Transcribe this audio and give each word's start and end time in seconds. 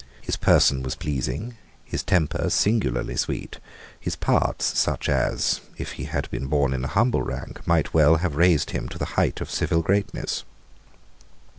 His 0.19 0.35
person 0.35 0.81
was 0.81 0.95
pleasing, 0.95 1.57
his 1.85 2.01
temper 2.01 2.49
singularly 2.49 3.15
sweet, 3.15 3.59
his 3.99 4.15
parts 4.15 4.65
such 4.79 5.07
as, 5.07 5.61
if 5.77 5.91
he 5.91 6.05
had 6.05 6.27
been 6.31 6.47
born 6.47 6.73
in 6.73 6.83
a 6.83 6.87
humble 6.97 7.21
rank, 7.21 7.67
might 7.67 7.93
well 7.93 8.15
have 8.15 8.35
raised 8.35 8.71
him 8.71 8.89
to 8.89 8.97
the 8.97 9.05
height 9.13 9.41
of 9.41 9.51
civil 9.51 9.83
greatness. 9.83 10.43